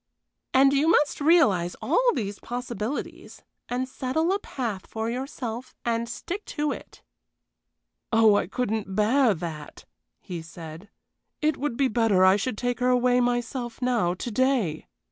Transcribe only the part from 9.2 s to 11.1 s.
that!" he said.